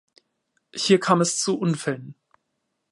Hier 0.73 0.99
kam 0.99 1.21
es 1.21 1.37
zu 1.37 1.59
Unfällen. 1.59 2.15